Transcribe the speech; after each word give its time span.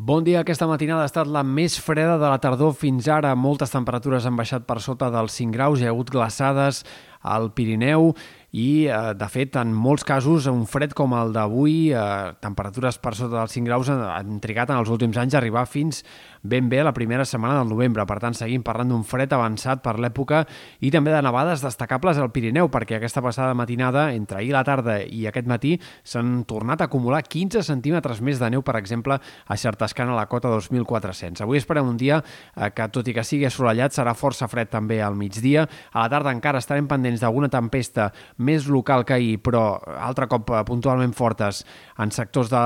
Bon 0.00 0.24
dia. 0.24 0.40
Aquesta 0.40 0.64
matinada 0.64 1.02
ha 1.04 1.08
estat 1.10 1.28
la 1.28 1.42
més 1.44 1.74
freda 1.76 2.14
de 2.16 2.24
la 2.24 2.38
tardor 2.40 2.70
fins 2.72 3.04
ara. 3.12 3.34
Moltes 3.36 3.74
temperatures 3.74 4.24
han 4.24 4.38
baixat 4.38 4.64
per 4.64 4.78
sota 4.80 5.10
dels 5.12 5.34
5 5.36 5.52
graus, 5.52 5.82
hi 5.82 5.84
ha 5.84 5.90
hagut 5.92 6.08
glaçades 6.14 6.78
al 7.20 7.52
Pirineu 7.52 8.14
i, 8.50 8.86
eh, 8.86 9.14
de 9.14 9.28
fet, 9.30 9.54
en 9.60 9.70
molts 9.74 10.02
casos, 10.04 10.48
un 10.50 10.64
fred 10.66 10.94
com 10.98 11.14
el 11.14 11.32
d'avui, 11.32 11.92
eh, 11.94 12.32
temperatures 12.42 12.98
per 12.98 13.14
sota 13.14 13.36
dels 13.36 13.52
5 13.52 13.66
graus, 13.66 13.88
han, 13.88 14.02
han 14.02 14.40
trigat 14.42 14.70
en 14.70 14.80
els 14.80 14.90
últims 14.90 15.16
anys 15.16 15.34
a 15.34 15.38
arribar 15.38 15.66
fins 15.70 16.02
ben 16.42 16.68
bé 16.68 16.82
la 16.82 16.92
primera 16.92 17.24
setmana 17.24 17.58
del 17.58 17.68
novembre. 17.68 18.04
Per 18.06 18.18
tant, 18.18 18.34
seguim 18.34 18.64
parlant 18.64 18.88
d'un 18.90 19.04
fred 19.04 19.32
avançat 19.32 19.82
per 19.84 19.98
l'època 20.00 20.44
i 20.80 20.90
també 20.90 21.12
de 21.12 21.20
nevades 21.22 21.62
destacables 21.62 22.18
al 22.18 22.30
Pirineu, 22.32 22.70
perquè 22.72 22.96
aquesta 22.96 23.22
passada 23.22 23.54
matinada, 23.54 24.12
entre 24.14 24.40
ahir 24.40 24.54
la 24.56 24.64
tarda 24.64 25.00
i 25.04 25.26
aquest 25.28 25.46
matí, 25.46 25.76
s'han 26.02 26.44
tornat 26.48 26.80
a 26.80 26.88
acumular 26.88 27.22
15 27.22 27.62
centímetres 27.62 28.20
més 28.20 28.40
de 28.40 28.50
neu, 28.50 28.62
per 28.62 28.76
exemple, 28.80 29.20
a 29.20 29.56
Xertascana, 29.56 30.14
a 30.16 30.16
la 30.22 30.26
cota 30.26 30.48
2.400. 30.48 31.44
Avui 31.44 31.60
esperem 31.60 31.86
un 31.86 32.00
dia 32.00 32.22
eh, 32.22 32.70
que, 32.74 32.88
tot 32.88 33.06
i 33.06 33.14
que 33.14 33.24
sigui 33.24 33.46
assolellat, 33.46 33.94
serà 33.94 34.16
força 34.16 34.48
fred 34.48 34.72
també 34.72 35.00
al 35.02 35.14
migdia. 35.14 35.68
A 35.92 36.06
la 36.06 36.10
tarda 36.10 36.34
encara 36.34 36.58
estarem 36.58 36.88
pendents 36.88 37.09
d'alguna 37.18 37.48
tempesta 37.50 38.12
més 38.38 38.68
local 38.70 39.02
que 39.08 39.16
ahir, 39.16 39.40
però 39.42 39.64
altre 39.98 40.28
cop 40.30 40.52
eh, 40.54 40.62
puntualment 40.68 41.16
fortes 41.16 41.64
en 41.98 42.14
sectors 42.14 42.52
de 42.52 42.62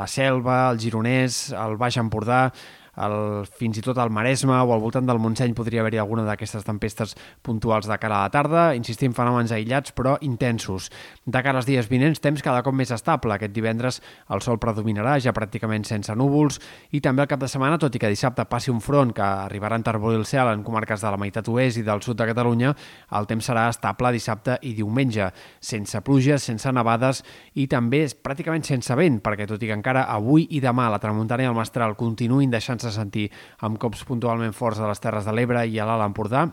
la 0.00 0.08
Selva, 0.08 0.70
el 0.70 0.80
Gironès, 0.80 1.50
el 1.52 1.76
Baix 1.76 2.00
Empordà, 2.00 2.46
el, 2.96 3.46
fins 3.58 3.78
i 3.78 3.84
tot 3.84 3.98
al 3.98 4.12
Maresme 4.14 4.54
o 4.54 4.72
al 4.74 4.82
voltant 4.82 5.06
del 5.08 5.20
Montseny 5.22 5.54
podria 5.56 5.82
haver-hi 5.82 6.00
alguna 6.02 6.24
d'aquestes 6.28 6.66
tempestes 6.66 7.14
puntuals 7.42 7.88
de 7.90 7.98
cara 7.98 8.20
a 8.20 8.28
la 8.28 8.32
tarda. 8.34 8.64
Insistim, 8.78 9.14
fenòmens 9.16 9.52
aïllats 9.54 9.94
però 9.96 10.16
intensos. 10.22 10.90
De 11.24 11.42
cara 11.42 11.60
als 11.60 11.68
dies 11.68 11.88
vinents, 11.90 12.22
temps 12.22 12.42
cada 12.42 12.62
cop 12.62 12.76
més 12.76 12.92
estable. 12.94 13.34
Aquest 13.34 13.54
divendres 13.54 14.00
el 14.30 14.44
sol 14.44 14.60
predominarà, 14.62 15.16
ja 15.22 15.34
pràcticament 15.34 15.86
sense 15.88 16.14
núvols, 16.14 16.60
i 16.94 17.00
també 17.04 17.24
el 17.24 17.30
cap 17.30 17.42
de 17.42 17.50
setmana, 17.50 17.78
tot 17.80 17.94
i 17.94 18.02
que 18.02 18.12
dissabte 18.12 18.46
passi 18.50 18.72
un 18.72 18.82
front 18.84 19.12
que 19.16 19.24
arribarà 19.24 19.78
a 19.78 19.82
enterbolir 19.82 20.20
el 20.20 20.28
cel 20.28 20.52
en 20.52 20.64
comarques 20.66 21.02
de 21.02 21.10
la 21.10 21.20
meitat 21.20 21.48
oest 21.50 21.80
i 21.80 21.86
del 21.86 22.02
sud 22.04 22.18
de 22.20 22.28
Catalunya, 22.30 22.74
el 23.18 23.28
temps 23.30 23.50
serà 23.50 23.66
estable 23.72 24.12
dissabte 24.14 24.58
i 24.62 24.74
diumenge, 24.76 25.30
sense 25.60 26.00
pluges, 26.04 26.46
sense 26.46 26.70
nevades 26.72 27.22
i 27.60 27.66
també 27.70 28.04
pràcticament 28.22 28.64
sense 28.66 28.94
vent, 28.98 29.20
perquè 29.24 29.48
tot 29.48 29.62
i 29.62 29.70
que 29.70 29.76
encara 29.76 30.06
avui 30.12 30.46
i 30.50 30.60
demà 30.62 30.88
la 30.92 31.00
tramuntana 31.02 31.44
i 31.44 31.50
el 31.50 31.56
mestral 31.56 31.96
continuïn 31.98 32.52
deixant 32.52 32.80
a 32.86 32.92
sentir 32.94 33.28
amb 33.66 33.78
cops 33.82 34.04
puntualment 34.08 34.54
forts 34.56 34.80
a 34.80 34.90
les 34.90 35.02
Terres 35.02 35.26
de 35.28 35.34
l'Ebre 35.34 35.64
i 35.66 35.78
a 35.78 35.88
l'Alt 35.88 36.06
Empordà, 36.08 36.46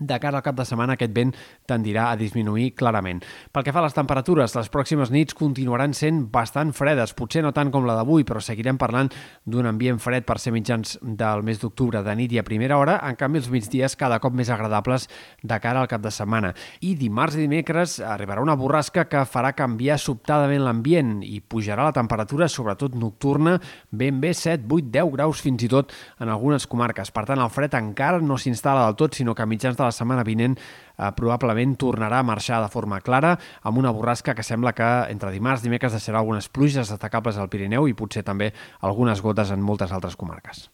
de 0.00 0.18
cara 0.18 0.40
al 0.40 0.44
cap 0.44 0.56
de 0.56 0.64
setmana 0.66 0.96
aquest 0.96 1.12
vent 1.14 1.34
tendirà 1.68 2.08
a 2.10 2.16
disminuir 2.18 2.72
clarament. 2.74 3.20
Pel 3.52 3.64
que 3.66 3.72
fa 3.74 3.82
a 3.82 3.86
les 3.86 3.96
temperatures, 3.96 4.56
les 4.56 4.70
pròximes 4.72 5.12
nits 5.12 5.36
continuaran 5.36 5.94
sent 5.94 6.24
bastant 6.32 6.72
fredes, 6.76 7.12
potser 7.14 7.44
no 7.44 7.52
tant 7.56 7.70
com 7.70 7.86
la 7.86 7.94
d'avui, 7.98 8.24
però 8.24 8.40
seguirem 8.42 8.80
parlant 8.80 9.10
d'un 9.44 9.68
ambient 9.68 10.00
fred 10.00 10.24
per 10.26 10.38
ser 10.40 10.54
mitjans 10.56 10.96
del 11.02 11.44
mes 11.46 11.60
d'octubre 11.60 12.02
de 12.02 12.16
nit 12.16 12.32
i 12.32 12.40
a 12.40 12.46
primera 12.46 12.78
hora, 12.80 12.98
en 13.06 13.18
canvi 13.20 13.42
els 13.42 13.50
migdies 13.52 13.96
cada 14.00 14.18
cop 14.22 14.34
més 14.36 14.50
agradables 14.50 15.06
de 15.42 15.60
cara 15.60 15.84
al 15.84 15.90
cap 15.90 16.02
de 16.02 16.12
setmana. 16.14 16.54
I 16.80 16.94
dimarts 16.98 17.36
i 17.36 17.44
dimecres 17.44 17.98
arribarà 18.00 18.42
una 18.42 18.56
borrasca 18.56 19.06
que 19.10 19.26
farà 19.28 19.52
canviar 19.56 19.98
sobtadament 20.00 20.64
l'ambient 20.64 21.18
i 21.26 21.40
pujarà 21.40 21.84
la 21.84 21.96
temperatura, 21.96 22.48
sobretot 22.48 22.96
nocturna, 22.96 23.58
ben 23.90 24.20
bé 24.20 24.32
7, 24.34 24.64
8, 24.64 24.90
10 24.94 25.12
graus 25.14 25.44
fins 25.44 25.66
i 25.66 25.70
tot 25.70 25.92
en 26.20 26.32
algunes 26.32 26.66
comarques. 26.70 27.12
Per 27.12 27.26
tant, 27.28 27.40
el 27.40 27.52
fred 27.52 27.74
encara 27.76 28.20
no 28.24 28.38
s'instal·la 28.40 28.86
del 28.88 28.98
tot, 29.00 29.18
sinó 29.18 29.34
que 29.34 29.44
a 29.44 29.50
mitjans 29.50 29.76
de 29.76 29.89
la 29.90 29.96
setmana 29.96 30.24
vinent 30.26 30.56
eh, 30.56 31.10
probablement 31.18 31.76
tornarà 31.76 32.22
a 32.22 32.26
marxar 32.26 32.62
de 32.64 32.72
forma 32.72 33.02
clara 33.04 33.36
amb 33.62 33.82
una 33.82 33.92
borrasca 33.92 34.34
que 34.34 34.46
sembla 34.46 34.72
que 34.72 34.90
entre 35.12 35.34
dimarts 35.34 35.64
i 35.64 35.68
dimecres 35.68 35.98
deixarà 35.98 36.22
algunes 36.22 36.48
pluges 36.48 36.94
destacables 36.94 37.38
al 37.38 37.50
Pirineu 37.52 37.88
i 37.90 37.96
potser 37.98 38.24
també 38.26 38.52
algunes 38.80 39.22
gotes 39.22 39.50
en 39.50 39.60
moltes 39.60 39.92
altres 39.92 40.16
comarques. 40.16 40.70